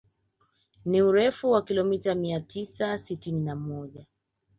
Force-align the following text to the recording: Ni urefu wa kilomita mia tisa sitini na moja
Ni 0.85 1.01
urefu 1.01 1.51
wa 1.51 1.61
kilomita 1.63 2.15
mia 2.15 2.39
tisa 2.39 2.99
sitini 2.99 3.41
na 3.41 3.55
moja 3.55 4.05